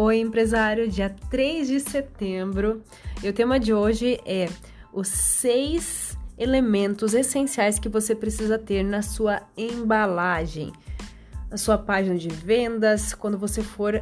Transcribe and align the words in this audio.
Oi, 0.00 0.20
empresário, 0.20 0.88
dia 0.88 1.10
3 1.28 1.66
de 1.66 1.80
setembro. 1.80 2.84
E 3.20 3.28
o 3.28 3.32
tema 3.32 3.58
de 3.58 3.74
hoje 3.74 4.20
é 4.24 4.48
os 4.92 5.08
seis 5.08 6.16
elementos 6.38 7.14
essenciais 7.14 7.80
que 7.80 7.88
você 7.88 8.14
precisa 8.14 8.56
ter 8.56 8.84
na 8.84 9.02
sua 9.02 9.42
embalagem, 9.56 10.72
na 11.50 11.56
sua 11.56 11.76
página 11.76 12.16
de 12.16 12.28
vendas, 12.28 13.12
quando 13.12 13.36
você 13.36 13.60
for 13.60 14.00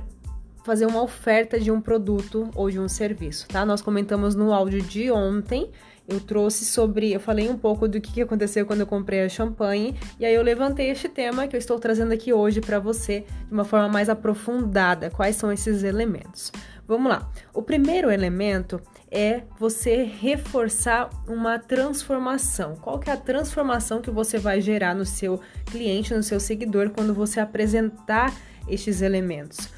fazer 0.66 0.84
uma 0.84 1.00
oferta 1.00 1.58
de 1.58 1.70
um 1.70 1.80
produto 1.80 2.50
ou 2.54 2.70
de 2.70 2.78
um 2.78 2.90
serviço, 2.90 3.48
tá? 3.48 3.64
Nós 3.64 3.80
comentamos 3.80 4.34
no 4.34 4.52
áudio 4.52 4.82
de 4.82 5.10
ontem 5.10 5.70
eu 6.08 6.20
trouxe 6.20 6.64
sobre, 6.64 7.12
eu 7.12 7.20
falei 7.20 7.48
um 7.48 7.56
pouco 7.56 7.88
do 7.88 8.00
que 8.00 8.22
aconteceu 8.22 8.64
quando 8.64 8.80
eu 8.80 8.86
comprei 8.86 9.22
a 9.22 9.28
champanhe, 9.28 9.94
e 10.18 10.24
aí 10.24 10.34
eu 10.34 10.42
levantei 10.42 10.90
este 10.90 11.08
tema 11.08 11.46
que 11.48 11.56
eu 11.56 11.58
estou 11.58 11.78
trazendo 11.78 12.12
aqui 12.12 12.32
hoje 12.32 12.60
para 12.60 12.78
você 12.78 13.24
de 13.46 13.52
uma 13.52 13.64
forma 13.64 13.88
mais 13.88 14.08
aprofundada. 14.08 15.10
Quais 15.10 15.36
são 15.36 15.50
esses 15.52 15.82
elementos? 15.82 16.52
Vamos 16.86 17.10
lá. 17.10 17.28
O 17.52 17.62
primeiro 17.62 18.10
elemento 18.10 18.80
é 19.10 19.42
você 19.58 20.04
reforçar 20.04 21.10
uma 21.26 21.58
transformação. 21.58 22.76
Qual 22.76 22.98
que 23.00 23.10
é 23.10 23.12
a 23.12 23.16
transformação 23.16 24.00
que 24.00 24.10
você 24.10 24.38
vai 24.38 24.60
gerar 24.60 24.94
no 24.94 25.04
seu 25.04 25.40
cliente, 25.66 26.14
no 26.14 26.22
seu 26.22 26.38
seguidor 26.38 26.90
quando 26.90 27.12
você 27.12 27.40
apresentar 27.40 28.32
estes 28.68 29.02
elementos? 29.02 29.68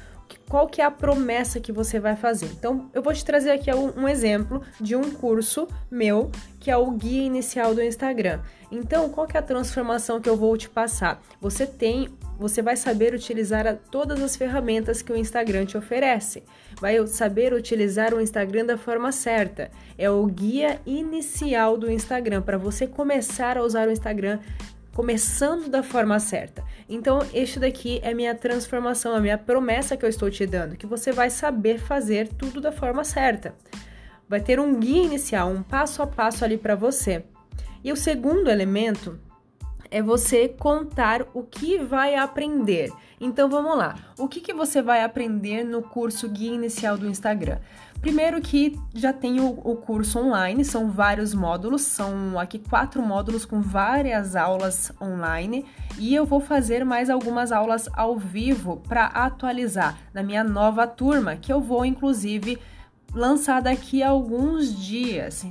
Qual 0.49 0.67
que 0.67 0.81
é 0.81 0.83
a 0.83 0.89
promessa 0.89 1.59
que 1.59 1.71
você 1.71 1.99
vai 1.99 2.15
fazer. 2.15 2.47
Então, 2.47 2.89
eu 2.91 3.03
vou 3.03 3.13
te 3.13 3.23
trazer 3.23 3.51
aqui 3.51 3.71
um, 3.71 4.07
exemplo 4.07 4.63
de 4.81 4.95
um 4.95 5.11
curso 5.11 5.67
meu, 5.91 6.31
que 6.59 6.71
é 6.71 6.75
o 6.75 6.89
guia 6.89 7.23
inicial 7.23 7.75
do 7.75 7.83
Instagram. 7.83 8.39
Então, 8.71 9.09
qual 9.09 9.27
que 9.27 9.37
é 9.37 9.39
a 9.39 9.43
transformação 9.43 10.19
que 10.19 10.27
eu 10.27 10.35
vou 10.35 10.57
te 10.57 10.67
passar? 10.67 11.21
Você 11.39 11.67
tem, 11.67 12.09
você 12.37 12.63
vai 12.63 12.75
saber 12.75 13.13
utilizar 13.13 13.77
todas 13.91 14.21
as 14.23 14.35
ferramentas 14.35 15.03
que 15.03 15.13
o 15.13 15.15
Instagram 15.15 15.65
te 15.65 15.77
oferece. 15.77 16.43
Vai 16.81 17.05
saber 17.05 17.53
utilizar 17.53 18.13
o 18.13 18.19
Instagram 18.19 18.65
da 18.65 18.77
forma 18.77 19.11
certa. 19.11 19.69
É 19.99 20.09
o 20.09 20.25
guia 20.25 20.81
inicial 20.83 21.77
do 21.77 21.91
Instagram 21.91 22.41
para 22.41 22.57
você 22.57 22.87
começar 22.87 23.55
a 23.55 23.63
usar 23.63 23.87
o 23.87 23.91
Instagram 23.91 24.39
começando 24.99 25.69
da 25.69 25.81
forma 25.81 26.19
certa. 26.19 26.61
Então, 26.89 27.25
este 27.33 27.57
daqui 27.57 28.01
é 28.03 28.13
minha 28.13 28.35
transformação, 28.35 29.15
a 29.15 29.21
minha 29.21 29.37
promessa 29.37 29.95
que 29.95 30.03
eu 30.03 30.09
estou 30.09 30.29
te 30.29 30.45
dando, 30.45 30.75
que 30.75 30.85
você 30.85 31.13
vai 31.13 31.29
saber 31.29 31.79
fazer 31.79 32.27
tudo 32.27 32.59
da 32.59 32.69
forma 32.69 33.05
certa. 33.05 33.55
Vai 34.27 34.41
ter 34.41 34.59
um 34.59 34.77
guia 34.77 35.05
inicial, 35.05 35.49
um 35.51 35.63
passo 35.63 36.01
a 36.01 36.07
passo 36.07 36.43
ali 36.43 36.57
para 36.57 36.75
você. 36.75 37.23
E 37.81 37.93
o 37.93 37.95
segundo 37.95 38.51
elemento 38.51 39.17
é 39.89 40.01
você 40.01 40.49
contar 40.49 41.25
o 41.33 41.43
que 41.43 41.77
vai 41.77 42.15
aprender. 42.15 42.91
Então 43.21 43.49
vamos 43.49 43.77
lá. 43.77 43.95
O 44.17 44.27
que, 44.27 44.41
que 44.41 44.53
você 44.53 44.81
vai 44.81 45.01
aprender 45.01 45.63
no 45.63 45.81
curso 45.81 46.27
Guia 46.27 46.53
Inicial 46.53 46.97
do 46.97 47.07
Instagram? 47.07 47.59
Primeiro 48.01 48.39
que 48.39 48.79
já 48.93 49.11
tem 49.11 49.41
o, 49.41 49.49
o, 49.49 49.75
curso 49.75 50.19
online, 50.19 50.63
são 50.63 50.89
vários 50.89 51.33
módulos, 51.33 51.81
são 51.81 52.39
aqui 52.39 52.57
quatro 52.57 53.01
módulos 53.01 53.45
com 53.45 53.61
várias 53.61 54.37
aulas 54.37 54.89
online 55.01 55.65
e 55.97 56.15
eu 56.15 56.25
vou 56.25 56.39
fazer 56.39 56.85
mais 56.85 57.09
algumas 57.09 57.51
aulas 57.51 57.89
ao 57.91 58.17
vivo 58.17 58.77
para 58.87 59.07
atualizar 59.07 59.97
na 60.13 60.23
minha 60.23 60.45
nova 60.45 60.87
turma, 60.87 61.35
que 61.35 61.51
eu 61.51 61.59
vou 61.59 61.83
inclusive 61.83 62.57
lançar 63.13 63.61
daqui 63.61 64.01
a 64.01 64.09
alguns 64.09 64.73
dias. 64.73 65.45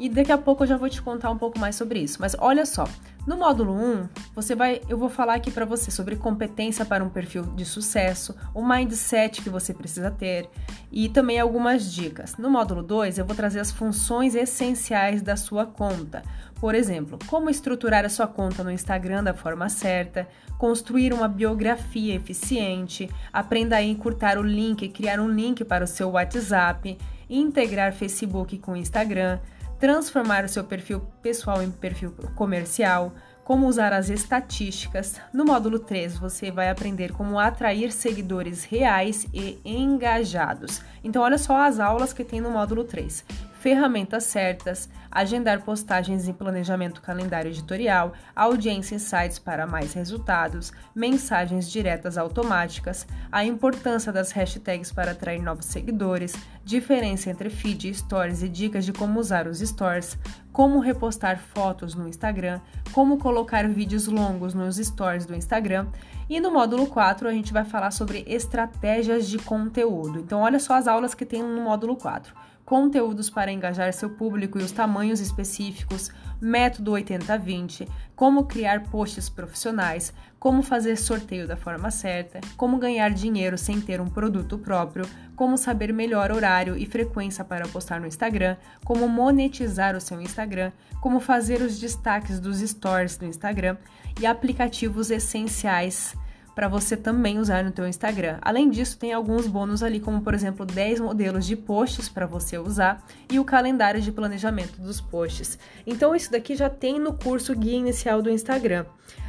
E 0.00 0.08
daqui 0.08 0.32
a 0.32 0.38
pouco 0.38 0.62
eu 0.62 0.66
já 0.66 0.78
vou 0.78 0.88
te 0.88 1.02
contar 1.02 1.30
um 1.30 1.36
pouco 1.36 1.58
mais 1.58 1.76
sobre 1.76 1.98
isso. 1.98 2.16
Mas 2.20 2.34
olha 2.38 2.64
só, 2.64 2.88
no 3.26 3.36
módulo 3.36 3.74
1, 3.74 4.08
você 4.34 4.54
vai, 4.54 4.80
eu 4.88 4.96
vou 4.96 5.10
falar 5.10 5.34
aqui 5.34 5.50
para 5.50 5.66
você 5.66 5.90
sobre 5.90 6.16
competência 6.16 6.86
para 6.86 7.04
um 7.04 7.10
perfil 7.10 7.42
de 7.42 7.66
sucesso, 7.66 8.34
o 8.54 8.66
mindset 8.66 9.42
que 9.42 9.50
você 9.50 9.74
precisa 9.74 10.10
ter 10.10 10.48
e 10.90 11.10
também 11.10 11.38
algumas 11.38 11.92
dicas. 11.92 12.38
No 12.38 12.48
módulo 12.48 12.82
2, 12.82 13.18
eu 13.18 13.26
vou 13.26 13.36
trazer 13.36 13.60
as 13.60 13.70
funções 13.70 14.34
essenciais 14.34 15.20
da 15.20 15.36
sua 15.36 15.66
conta. 15.66 16.22
Por 16.58 16.74
exemplo, 16.74 17.18
como 17.26 17.50
estruturar 17.50 18.06
a 18.06 18.08
sua 18.08 18.26
conta 18.26 18.64
no 18.64 18.70
Instagram 18.70 19.22
da 19.22 19.34
forma 19.34 19.68
certa, 19.68 20.26
construir 20.56 21.12
uma 21.12 21.28
biografia 21.28 22.14
eficiente, 22.14 23.10
aprenda 23.30 23.76
a 23.76 23.82
encurtar 23.82 24.38
o 24.38 24.42
link, 24.42 24.88
criar 24.88 25.20
um 25.20 25.28
link 25.28 25.62
para 25.62 25.84
o 25.84 25.86
seu 25.86 26.12
WhatsApp, 26.12 26.96
integrar 27.28 27.92
Facebook 27.92 28.56
com 28.58 28.74
Instagram 28.74 29.38
transformar 29.80 30.44
o 30.44 30.48
seu 30.48 30.62
perfil 30.62 31.00
pessoal 31.22 31.62
em 31.62 31.70
perfil 31.70 32.14
comercial, 32.36 33.14
como 33.42 33.66
usar 33.66 33.92
as 33.92 34.10
estatísticas. 34.10 35.18
No 35.32 35.44
módulo 35.44 35.78
3, 35.78 36.18
você 36.18 36.50
vai 36.50 36.68
aprender 36.68 37.12
como 37.12 37.38
atrair 37.38 37.90
seguidores 37.90 38.62
reais 38.62 39.26
e 39.32 39.58
engajados. 39.64 40.82
Então, 41.02 41.22
olha 41.22 41.38
só 41.38 41.56
as 41.56 41.80
aulas 41.80 42.12
que 42.12 42.22
tem 42.22 42.40
no 42.40 42.50
módulo 42.50 42.84
3 42.84 43.24
ferramentas 43.60 44.24
certas, 44.24 44.88
agendar 45.10 45.62
postagens 45.62 46.26
e 46.26 46.32
planejamento 46.32 47.02
calendário 47.02 47.50
editorial, 47.50 48.14
audiência 48.34 48.94
em 48.94 48.98
sites 48.98 49.38
para 49.38 49.66
mais 49.66 49.92
resultados, 49.92 50.72
mensagens 50.94 51.70
diretas 51.70 52.16
automáticas, 52.16 53.06
a 53.30 53.44
importância 53.44 54.10
das 54.10 54.32
hashtags 54.32 54.90
para 54.90 55.10
atrair 55.12 55.42
novos 55.42 55.66
seguidores, 55.66 56.34
diferença 56.64 57.28
entre 57.28 57.50
feed, 57.50 57.92
stories 57.92 58.42
e 58.42 58.48
dicas 58.48 58.86
de 58.86 58.94
como 58.94 59.20
usar 59.20 59.46
os 59.46 59.60
stories, 59.60 60.16
como 60.50 60.80
repostar 60.80 61.38
fotos 61.38 61.94
no 61.94 62.08
Instagram, 62.08 62.60
como 62.92 63.18
colocar 63.18 63.68
vídeos 63.68 64.06
longos 64.06 64.54
nos 64.54 64.76
stories 64.78 65.26
do 65.26 65.34
Instagram. 65.34 65.86
E 66.30 66.40
no 66.40 66.50
módulo 66.50 66.86
4 66.86 67.28
a 67.28 67.32
gente 67.32 67.52
vai 67.52 67.64
falar 67.64 67.90
sobre 67.90 68.24
estratégias 68.26 69.28
de 69.28 69.36
conteúdo. 69.38 70.18
Então 70.20 70.40
olha 70.40 70.58
só 70.58 70.74
as 70.74 70.88
aulas 70.88 71.14
que 71.14 71.26
tem 71.26 71.42
no 71.42 71.60
módulo 71.60 71.94
4 71.94 72.48
conteúdos 72.70 73.28
para 73.28 73.50
engajar 73.50 73.92
seu 73.92 74.08
público 74.08 74.56
e 74.56 74.62
os 74.62 74.70
tamanhos 74.70 75.18
específicos, 75.18 76.08
método 76.40 76.92
80-20, 76.92 77.88
como 78.14 78.44
criar 78.44 78.84
posts 78.84 79.28
profissionais, 79.28 80.14
como 80.38 80.62
fazer 80.62 80.94
sorteio 80.94 81.48
da 81.48 81.56
forma 81.56 81.90
certa, 81.90 82.40
como 82.56 82.78
ganhar 82.78 83.10
dinheiro 83.10 83.58
sem 83.58 83.80
ter 83.80 84.00
um 84.00 84.06
produto 84.06 84.56
próprio, 84.56 85.04
como 85.34 85.58
saber 85.58 85.92
melhor 85.92 86.30
horário 86.30 86.76
e 86.76 86.86
frequência 86.86 87.44
para 87.44 87.66
postar 87.66 88.00
no 88.00 88.06
Instagram, 88.06 88.56
como 88.84 89.08
monetizar 89.08 89.96
o 89.96 90.00
seu 90.00 90.20
Instagram, 90.20 90.70
como 91.00 91.18
fazer 91.18 91.60
os 91.62 91.76
destaques 91.76 92.38
dos 92.38 92.60
stories 92.60 93.16
do 93.16 93.26
Instagram 93.26 93.76
e 94.20 94.26
aplicativos 94.26 95.10
essenciais 95.10 96.14
para 96.54 96.68
você 96.68 96.96
também 96.96 97.38
usar 97.38 97.64
no 97.64 97.70
teu 97.70 97.86
Instagram. 97.86 98.38
Além 98.42 98.68
disso, 98.68 98.98
tem 98.98 99.12
alguns 99.12 99.46
bônus 99.46 99.82
ali, 99.82 100.00
como 100.00 100.20
por 100.20 100.34
exemplo, 100.34 100.66
10 100.66 101.00
modelos 101.00 101.46
de 101.46 101.56
posts 101.56 102.08
para 102.08 102.26
você 102.26 102.58
usar 102.58 103.04
e 103.30 103.38
o 103.38 103.44
calendário 103.44 104.00
de 104.00 104.12
planejamento 104.12 104.80
dos 104.80 105.00
posts. 105.00 105.58
Então 105.86 106.14
isso 106.14 106.30
daqui 106.30 106.54
já 106.54 106.68
tem 106.68 106.98
no 106.98 107.14
curso 107.14 107.54
Guia 107.54 107.78
Inicial 107.78 108.20
do 108.20 108.30
Instagram. 108.30 108.84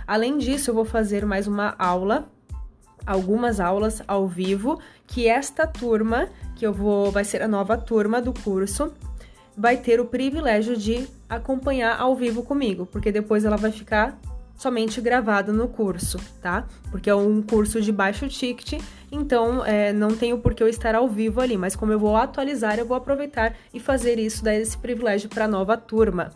Além 0.06 0.38
disso, 0.38 0.70
eu 0.70 0.76
vou 0.76 0.86
fazer 0.86 1.26
mais 1.26 1.48
uma 1.48 1.76
aula 1.78 2.30
algumas 3.06 3.60
aulas 3.60 4.02
ao 4.08 4.28
vivo 4.28 4.80
que 5.08 5.28
esta 5.28 5.66
turma, 5.66 6.30
que 6.56 6.66
eu 6.66 6.74
vou 6.74 7.12
vai 7.12 7.24
ser 7.24 7.42
a 7.42 7.48
nova 7.48 7.78
turma 7.78 8.22
do 8.22 8.34
curso, 8.34 8.94
vai 9.58 9.78
ter 9.78 10.00
o 10.00 10.06
privilégio 10.06 10.78
de 10.78 11.08
acompanhar 11.30 12.00
ao 12.00 12.16
vivo 12.16 12.44
comigo, 12.44 12.86
porque 12.86 13.12
depois 13.12 13.46
ela 13.46 13.58
vai 13.58 13.72
ficar 13.72 14.20
somente 14.62 15.02
gravado 15.02 15.52
no 15.52 15.68
curso, 15.68 16.20
tá? 16.40 16.68
Porque 16.92 17.10
é 17.10 17.16
um 17.16 17.42
curso 17.42 17.82
de 17.82 17.92
baixo 17.92 18.30
ticket, 18.30 18.80
então 19.12 19.66
é, 19.66 19.92
não 19.92 20.16
tenho 20.16 20.38
por 20.38 20.54
que 20.54 20.62
eu 20.62 20.68
estar 20.68 20.94
ao 20.94 21.08
vivo 21.08 21.42
ali, 21.42 21.58
mas 21.58 21.76
como 21.76 21.92
eu 21.92 21.98
vou 21.98 22.16
atualizar, 22.16 22.78
eu 22.78 22.86
vou 22.86 22.96
aproveitar 22.96 23.56
e 23.74 23.80
fazer 23.80 24.20
isso, 24.20 24.44
dar 24.44 24.54
esse 24.54 24.78
privilégio 24.78 25.30
para 25.30 25.46
a 25.46 25.48
nova 25.48 25.76
turma, 25.78 26.30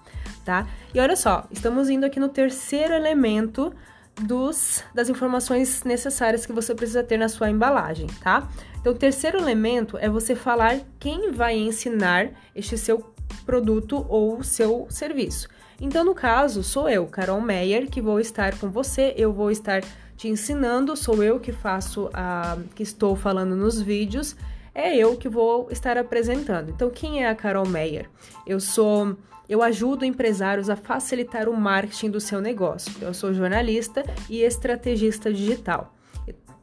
tá? 0.44 0.68
E 0.92 1.00
olha 1.00 1.16
só, 1.16 1.46
estamos 1.52 1.88
indo 1.88 2.04
aqui 2.04 2.20
no 2.20 2.28
terceiro 2.28 2.96
elemento 2.96 3.72
dos, 4.20 4.84
das 4.92 5.08
informações 5.08 5.84
necessárias 5.84 6.48
que 6.48 6.52
você 6.52 6.74
precisa 6.74 7.04
ter 7.04 7.18
na 7.18 7.30
sua 7.30 7.52
embalagem, 7.52 8.08
tá? 8.24 8.50
Então, 8.82 8.92
o 8.92 8.98
terceiro 8.98 9.38
elemento 9.38 10.00
é 10.00 10.10
você 10.10 10.34
falar 10.34 10.80
quem 11.00 11.32
vai 11.32 11.56
ensinar 11.56 12.32
este 12.56 12.76
seu 12.76 13.14
produto 13.46 14.06
ou 14.10 14.44
seu 14.44 14.88
serviço. 14.90 15.48
Então, 15.80 16.04
no 16.04 16.16
caso, 16.16 16.64
sou 16.64 16.90
eu, 16.90 17.06
Carol 17.06 17.42
Meyer, 17.42 17.90
que 17.90 18.02
vou 18.02 18.20
estar 18.20 18.58
com 18.58 18.70
você, 18.70 19.14
eu 19.18 19.32
vou 19.34 19.52
estar 19.52 19.84
te 20.16 20.30
ensinando, 20.30 20.96
sou 20.96 21.22
eu 21.24 21.40
que 21.40 21.52
faço 21.52 22.10
a 22.14 22.58
que 22.74 22.84
estou 22.84 23.16
falando 23.16 23.56
nos 23.56 23.82
vídeos, 23.82 24.36
é 24.74 24.96
eu 24.96 25.18
que 25.18 25.28
vou 25.28 25.68
estar 25.70 25.98
apresentando. 25.98 26.70
Então, 26.70 26.90
quem 26.90 27.24
é 27.24 27.30
a 27.30 27.36
Carol 27.36 27.68
Meyer? 27.68 28.10
Eu 28.48 28.60
sou 28.60 29.18
eu 29.48 29.62
ajudo 29.62 30.04
empresários 30.04 30.70
a 30.70 30.76
facilitar 30.76 31.48
o 31.48 31.56
marketing 31.56 32.10
do 32.10 32.20
seu 32.20 32.42
negócio. 32.42 32.92
Eu 33.00 33.14
sou 33.14 33.34
jornalista 33.34 34.04
e 34.30 34.42
estrategista 34.42 35.32
digital. 35.32 35.94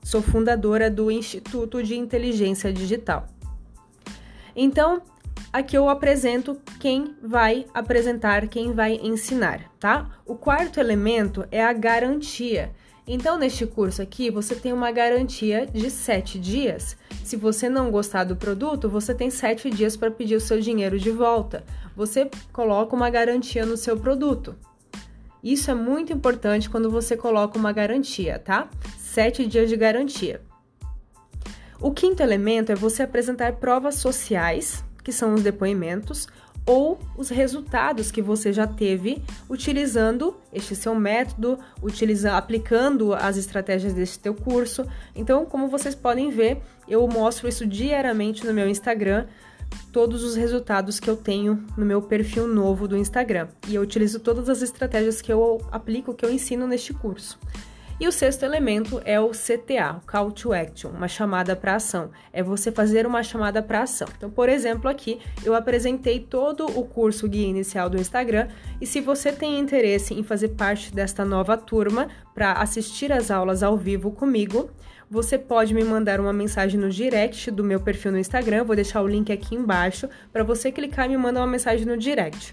Sou 0.03 0.21
fundadora 0.21 0.91
do 0.91 1.11
Instituto 1.11 1.81
de 1.81 1.97
Inteligência 1.97 2.73
Digital. 2.73 3.29
Então, 4.55 5.01
aqui 5.53 5.77
eu 5.77 5.89
apresento 5.89 6.59
quem 6.81 7.15
vai 7.23 7.67
apresentar, 7.75 8.49
quem 8.49 8.73
vai 8.73 8.95
ensinar, 8.95 9.71
tá? 9.79 10.09
O 10.25 10.35
quarto 10.35 10.81
elemento 10.81 11.47
é 11.51 11.63
a 11.63 11.73
garantia. 11.73 12.73
Então, 13.07 13.37
neste 13.37 13.67
curso 13.67 14.01
aqui, 14.01 14.31
você 14.31 14.55
tem 14.55 14.73
uma 14.73 14.93
garantia 14.93 15.67
de 15.67 15.91
7 15.91 16.39
dias. 16.39 16.97
Se 17.25 17.37
você 17.37 17.69
não 17.69 17.91
gostar 17.91 18.25
do 18.25 18.37
produto, 18.37 18.89
você 18.89 19.13
tem 19.13 19.29
7 19.29 19.69
dias 19.71 19.97
para 19.97 20.11
pedir 20.11 20.37
o 20.37 20.41
seu 20.41 20.61
dinheiro 20.61 20.99
de 20.99 21.11
volta. 21.11 21.65
Você 21.97 22.31
coloca 22.53 22.95
uma 22.95 23.11
garantia 23.11 23.67
no 23.67 23.77
seu 23.77 23.99
produto. 23.99 24.55
Isso 25.43 25.69
é 25.71 25.75
muito 25.75 26.13
importante 26.13 26.71
quando 26.71 26.89
você 26.89 27.17
coloca 27.17 27.59
uma 27.59 27.73
garantia, 27.73 28.39
tá? 28.39 28.71
7 28.99 29.47
dias 29.47 29.69
de 29.69 29.77
garantia. 29.77 30.41
O 31.81 31.91
quinto 31.91 32.23
elemento 32.23 32.71
é 32.71 32.77
você 32.77 33.03
apresentar 33.03 33.55
provas 33.55 33.97
sociais, 33.97 34.85
que 35.03 35.13
são 35.13 35.35
os 35.35 35.43
depoimentos, 35.43 36.29
ou 36.65 36.99
os 37.17 37.29
resultados 37.29 38.11
que 38.11 38.23
você 38.23 38.53
já 38.53 38.67
teve 38.67 39.23
utilizando 39.49 40.37
este 40.53 40.77
seu 40.77 40.95
método, 40.95 41.59
utilizando, 41.83 42.35
aplicando 42.35 43.15
as 43.15 43.37
estratégias 43.37 43.93
deste 43.93 44.19
teu 44.19 44.35
curso. 44.35 44.87
Então, 45.15 45.45
como 45.45 45.69
vocês 45.69 45.95
podem 45.95 46.31
ver, 46.31 46.63
eu 46.87 47.07
mostro 47.09 47.49
isso 47.49 47.67
diariamente 47.67 48.47
no 48.47 48.55
meu 48.55 48.69
Instagram, 48.69 49.27
todos 49.91 50.23
os 50.23 50.37
resultados 50.37 51.01
que 51.01 51.09
eu 51.09 51.17
tenho 51.17 51.65
no 51.77 51.85
meu 51.85 52.01
perfil 52.01 52.47
novo 52.47 52.87
do 52.87 52.97
Instagram. 52.97 53.49
E 53.67 53.75
eu 53.75 53.83
utilizo 53.83 54.21
todas 54.21 54.49
as 54.49 54.63
estratégias 54.63 55.21
que 55.21 55.33
eu 55.33 55.61
aplico, 55.73 56.15
que 56.15 56.25
eu 56.25 56.33
ensino 56.33 56.67
neste 56.67 56.93
curso. 56.93 57.39
E 58.03 58.09
o 58.09 58.11
sexto 58.11 58.43
elemento 58.43 59.01
é 59.05 59.21
o 59.21 59.31
CTA, 59.31 60.01
Call 60.05 60.33
to 60.33 60.53
Action, 60.53 60.91
uma 60.91 61.07
chamada 61.07 61.55
para 61.55 61.77
ação. 61.77 62.11
É 62.33 62.43
você 62.43 62.73
fazer 62.73 63.07
uma 63.07 63.23
chamada 63.23 63.63
para 63.63 63.83
ação. 63.83 64.09
Então, 64.17 64.29
por 64.29 64.49
exemplo, 64.49 64.91
aqui 64.91 65.21
eu 65.45 65.55
apresentei 65.55 66.19
todo 66.19 66.67
o 66.67 66.85
curso 66.85 67.29
guia 67.29 67.47
inicial 67.47 67.89
do 67.89 67.97
Instagram 67.97 68.49
e 68.81 68.87
se 68.89 69.01
você 69.01 69.31
tem 69.31 69.57
interesse 69.57 70.15
em 70.15 70.25
fazer 70.25 70.49
parte 70.49 70.93
desta 70.93 71.25
nova 71.25 71.57
turma 71.57 72.09
para 72.35 72.55
assistir 72.55 73.13
às 73.13 73.31
aulas 73.31 73.63
ao 73.63 73.77
vivo 73.77 74.11
comigo, 74.11 74.69
você 75.09 75.39
pode 75.39 75.73
me 75.73 75.85
mandar 75.85 76.19
uma 76.19 76.33
mensagem 76.33 76.81
no 76.81 76.91
direct 76.91 77.53
do 77.53 77.63
meu 77.63 77.79
perfil 77.79 78.11
no 78.11 78.19
Instagram, 78.19 78.65
vou 78.65 78.75
deixar 78.75 79.01
o 79.01 79.07
link 79.07 79.31
aqui 79.31 79.55
embaixo 79.55 80.09
para 80.33 80.43
você 80.43 80.73
clicar 80.73 81.07
e 81.07 81.11
me 81.11 81.19
mandar 81.19 81.39
uma 81.39 81.47
mensagem 81.47 81.87
no 81.87 81.97
direct 81.97 82.53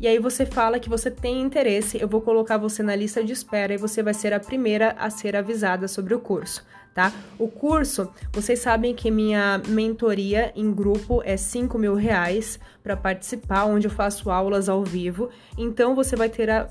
e 0.00 0.08
aí 0.08 0.18
você 0.18 0.46
fala 0.46 0.80
que 0.80 0.88
você 0.88 1.10
tem 1.10 1.42
interesse, 1.42 2.00
eu 2.00 2.08
vou 2.08 2.22
colocar 2.22 2.56
você 2.56 2.82
na 2.82 2.96
lista 2.96 3.22
de 3.22 3.34
espera 3.34 3.74
e 3.74 3.76
você 3.76 4.02
vai 4.02 4.14
ser 4.14 4.32
a 4.32 4.40
primeira 4.40 4.92
a 4.98 5.10
ser 5.10 5.36
avisada 5.36 5.86
sobre 5.86 6.14
o 6.14 6.20
curso. 6.20 6.64
Tá? 6.94 7.12
O 7.38 7.46
curso, 7.46 8.10
vocês 8.32 8.58
sabem 8.58 8.94
que 8.94 9.10
minha 9.10 9.60
mentoria 9.68 10.52
em 10.56 10.72
grupo 10.72 11.22
é 11.24 11.36
5 11.36 11.78
mil 11.78 11.94
reais 11.94 12.58
para 12.82 12.96
participar, 12.96 13.66
onde 13.66 13.86
eu 13.86 13.90
faço 13.90 14.30
aulas 14.30 14.68
ao 14.68 14.82
vivo. 14.82 15.28
Então 15.56 15.94
você 15.94 16.16
vai 16.16 16.28
ter 16.28 16.50
a, 16.50 16.68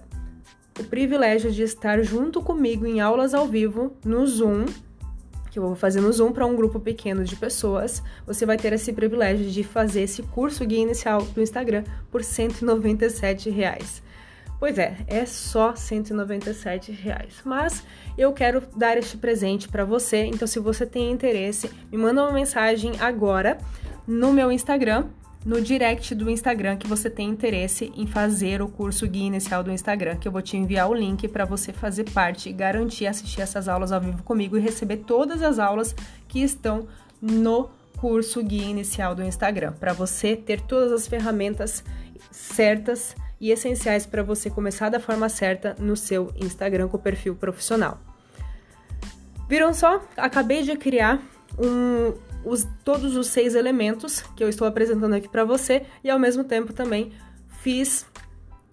o 0.80 0.84
privilégio 0.84 1.52
de 1.52 1.62
estar 1.62 2.02
junto 2.02 2.42
comigo 2.42 2.86
em 2.86 3.00
aulas 3.00 3.34
ao 3.34 3.48
vivo 3.48 3.96
no 4.04 4.26
Zoom 4.26 4.66
que 5.50 5.60
eu 5.60 5.64
vou 5.64 5.76
fazer 5.76 6.02
no 6.02 6.12
Zoom 6.12 6.32
para 6.32 6.46
um 6.46 6.56
grupo 6.56 6.80
pequeno 6.80 7.24
de 7.24 7.36
pessoas, 7.36 8.04
você 8.26 8.46
vai 8.46 8.58
ter 8.58 8.74
esse 8.74 8.94
privilégio 8.94 9.50
de 9.50 9.64
fazer 9.64 10.02
esse 10.02 10.24
curso 10.24 10.66
guia 10.66 10.82
inicial 10.82 11.22
do 11.22 11.42
Instagram 11.42 11.84
por 12.12 12.24
197 12.24 13.50
reais. 13.50 14.02
Pois 14.60 14.78
é, 14.78 14.98
é 15.08 15.26
só 15.26 15.74
197 15.74 16.92
reais. 16.92 17.36
Mas 17.46 17.82
eu 18.18 18.34
quero 18.34 18.62
dar 18.76 18.98
este 18.98 19.18
presente 19.18 19.70
para 19.70 19.86
você. 19.86 20.26
Então, 20.26 20.46
se 20.46 20.60
você 20.60 20.86
tem 20.86 21.10
interesse, 21.10 21.72
me 21.90 21.98
manda 21.98 22.22
uma 22.22 22.34
mensagem 22.34 22.92
agora 23.00 23.58
no 24.06 24.34
meu 24.34 24.52
Instagram, 24.52 25.06
no 25.46 25.62
direct 25.62 26.14
do 26.14 26.30
Instagram 26.30 26.78
que 26.78 26.88
você 26.88 27.10
tem 27.10 27.30
interesse 27.30 27.92
em 27.96 28.06
fazer 28.06 28.62
o 28.62 28.68
curso 28.68 29.08
guia 29.08 29.28
inicial 29.28 29.64
do 29.64 29.72
Instagram, 29.72 30.18
que 30.18 30.28
eu 30.28 30.32
vou 30.32 30.42
te 30.42 30.58
enviar 30.58 30.90
o 30.90 30.94
link 30.94 31.28
para 31.28 31.46
você 31.46 31.72
fazer 31.72 32.10
parte 32.12 32.50
e 32.50 32.54
garantir 32.54 33.08
assistir 33.08 33.42
essas 33.42 33.68
aulas 33.68 33.92
ao 33.92 34.02
vivo 34.02 34.22
comigo 34.24 34.58
e 34.58 34.62
receber 34.62 34.98
todas 34.98 35.42
as 35.42 35.58
aulas 35.58 35.96
que 36.28 36.42
estão 36.42 36.88
no 37.22 37.70
curso 37.98 38.44
guia 38.44 38.66
inicial 38.66 39.14
do 39.14 39.24
Instagram, 39.24 39.74
para 39.74 39.94
você 39.94 40.36
ter 40.36 40.62
todas 40.62 40.92
as 40.92 41.08
ferramentas 41.08 41.84
certas 42.32 43.16
e 43.40 43.52
essenciais 43.52 44.06
para 44.06 44.24
você 44.24 44.50
começar 44.50 44.90
da 44.90 45.00
forma 45.00 45.30
certa 45.30 45.76
no 45.80 45.96
seu 45.96 46.32
Instagram 46.36 46.88
com 46.88 46.98
perfil 46.98 47.36
profissional. 47.36 48.00
Viram 49.48 49.74
só? 49.74 50.04
Acabei 50.16 50.64
de 50.64 50.76
criar 50.76 51.22
um 51.58 52.14
os, 52.44 52.68
todos 52.84 53.16
os 53.16 53.28
seis 53.28 53.56
elementos 53.56 54.22
que 54.36 54.44
eu 54.44 54.50
estou 54.50 54.68
apresentando 54.68 55.14
aqui 55.14 55.28
para 55.28 55.44
você 55.44 55.84
e 56.04 56.10
ao 56.10 56.20
mesmo 56.20 56.44
tempo 56.44 56.74
também 56.74 57.12
fiz 57.62 58.06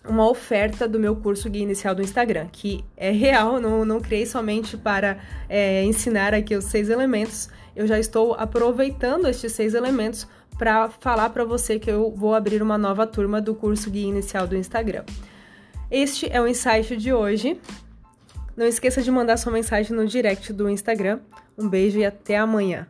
uma 0.08 0.28
oferta 0.28 0.86
do 0.86 1.00
meu 1.00 1.16
curso 1.16 1.50
Guia 1.50 1.62
Inicial 1.62 1.94
do 1.94 2.02
Instagram, 2.02 2.46
que 2.50 2.84
é 2.96 3.10
real, 3.10 3.60
não, 3.60 3.84
não 3.84 4.00
criei 4.00 4.24
somente 4.24 4.76
para 4.76 5.18
é, 5.48 5.84
ensinar 5.84 6.32
aqui 6.32 6.54
os 6.54 6.66
seis 6.66 6.88
elementos, 6.88 7.48
eu 7.74 7.86
já 7.86 7.98
estou 7.98 8.34
aproveitando 8.34 9.26
estes 9.26 9.52
seis 9.52 9.74
elementos 9.74 10.26
para 10.56 10.88
falar 10.88 11.30
para 11.30 11.44
você 11.44 11.78
que 11.78 11.90
eu 11.90 12.10
vou 12.10 12.34
abrir 12.34 12.62
uma 12.62 12.78
nova 12.78 13.06
turma 13.06 13.40
do 13.40 13.54
curso 13.54 13.90
Guia 13.90 14.08
Inicial 14.08 14.46
do 14.46 14.56
Instagram. 14.56 15.04
Este 15.90 16.30
é 16.32 16.40
o 16.40 16.48
insight 16.48 16.96
de 16.96 17.12
hoje. 17.12 17.60
Não 18.56 18.66
esqueça 18.66 19.02
de 19.02 19.10
mandar 19.10 19.36
sua 19.36 19.52
mensagem 19.52 19.94
no 19.94 20.06
direct 20.06 20.52
do 20.52 20.68
Instagram. 20.70 21.20
Um 21.58 21.68
beijo 21.68 21.98
e 21.98 22.04
até 22.04 22.38
amanhã. 22.38 22.86